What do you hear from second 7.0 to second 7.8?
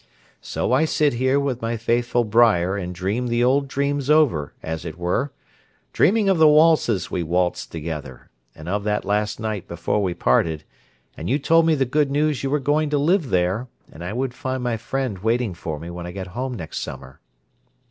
we waltzed